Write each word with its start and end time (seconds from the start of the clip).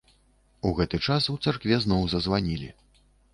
У 0.69 0.71
гэты 0.79 0.99
час 1.07 1.27
у 1.33 1.35
царкве 1.43 1.79
зноў 1.85 2.01
зазванілі. 2.15 2.73